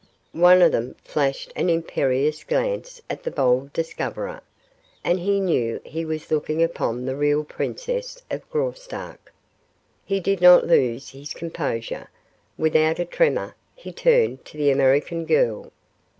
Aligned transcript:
One 0.31 0.63
of 0.63 0.71
them 0.71 0.95
flashed 1.03 1.53
an 1.55 1.69
imperious 1.69 2.43
glance 2.43 3.03
at 3.07 3.21
the 3.21 3.29
bold 3.29 3.71
discoverer, 3.71 4.41
and 5.03 5.19
he 5.19 5.39
knew 5.39 5.79
he 5.83 6.05
was 6.05 6.31
looking 6.31 6.63
upon 6.63 7.05
the 7.05 7.15
real 7.15 7.43
princess 7.43 8.19
of 8.31 8.41
Graustark. 8.49 9.31
He 10.03 10.19
did 10.19 10.41
not 10.41 10.65
lose 10.65 11.11
his 11.11 11.35
composure. 11.35 12.09
Without 12.57 12.97
a 12.97 13.05
tremor 13.05 13.53
he 13.75 13.91
turned 13.91 14.43
to 14.45 14.57
the 14.57 14.71
American 14.71 15.23
girl. 15.23 15.71